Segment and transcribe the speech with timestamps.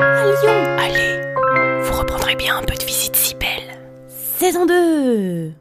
[0.00, 0.58] à Lyon.
[0.78, 3.78] Allez, vous reprendrez bien un peu de visite si belle.
[4.08, 5.52] Saison 2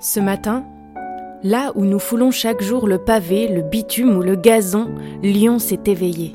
[0.00, 0.64] Ce matin,
[1.42, 4.88] là où nous foulons chaque jour le pavé, le bitume ou le gazon,
[5.22, 6.34] Lyon s'est éveillé.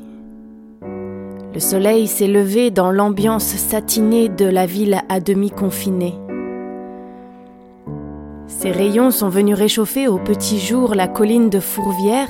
[1.52, 6.14] Le soleil s'est levé dans l'ambiance satinée de la ville à demi confinée.
[8.46, 12.28] Ses rayons sont venus réchauffer au petit jour la colline de Fourvière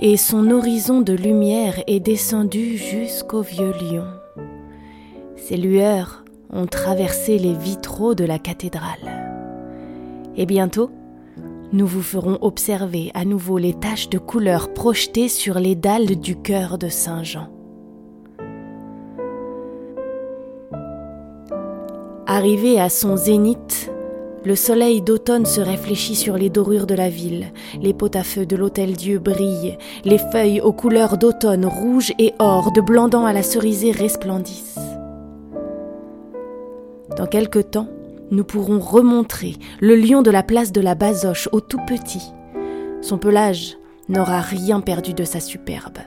[0.00, 4.04] et son horizon de lumière est descendu jusqu'au vieux lion.
[5.36, 9.20] Ses lueurs ont traversé les vitraux de la cathédrale.
[10.36, 10.90] Et bientôt,
[11.72, 16.36] nous vous ferons observer à nouveau les taches de couleur projetées sur les dalles du
[16.36, 17.48] cœur de Saint-Jean.
[22.26, 23.90] Arrivé à son zénith,
[24.44, 28.46] le soleil d'automne se réfléchit sur les dorures de la ville, les pots à feu
[28.46, 33.42] de l'hôtel-dieu brillent, les feuilles aux couleurs d'automne rouge et or de blanc à la
[33.42, 34.78] cerisée resplendissent.
[37.16, 37.88] Dans quelque temps,
[38.30, 42.32] nous pourrons remontrer le lion de la place de la Basoche au tout petit.
[43.00, 43.76] Son pelage
[44.08, 45.98] n'aura rien perdu de sa superbe.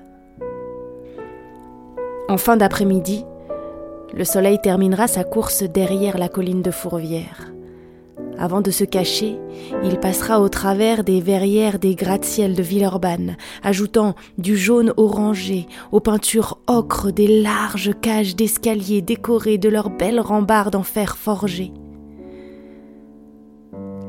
[2.29, 3.25] En fin d'après-midi,
[4.13, 7.53] le soleil terminera sa course derrière la colline de Fourvière.
[8.37, 9.37] Avant de se cacher,
[9.83, 15.99] il passera au travers des verrières des gratte-ciel de Villeurbanne, ajoutant du jaune orangé aux
[15.99, 21.71] peintures ocre des larges cages d'escalier décorées de leurs belles rambardes en fer forgé.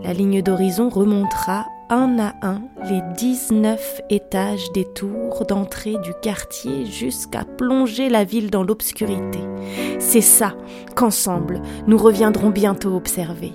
[0.04, 2.60] La ligne d'horizon remontera un à un
[2.90, 9.38] les 19 étages des tours d'entrée du quartier jusqu'à plonger la ville dans l'obscurité.
[9.98, 10.54] C'est ça
[10.94, 13.54] qu'ensemble nous reviendrons bientôt observer.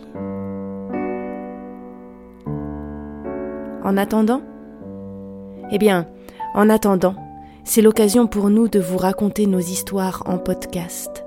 [3.84, 4.42] En attendant?
[5.72, 6.08] Eh bien,
[6.56, 7.14] en attendant,
[7.64, 11.24] c'est l'occasion pour nous de vous raconter nos histoires en podcast.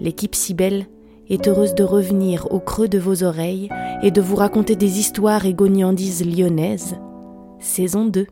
[0.00, 0.86] L'équipe si belle
[1.28, 3.68] est heureuse de revenir au creux de vos oreilles
[4.02, 6.96] et de vous raconter des histoires et gognandises lyonnaises.
[7.60, 8.26] Saison 2.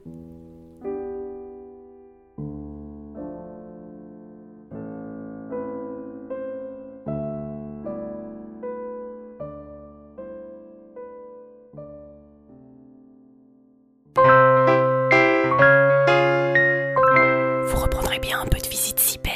[17.66, 19.32] Vous reprendrez bien un peu de visite si belle.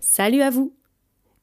[0.00, 0.77] Salut à vous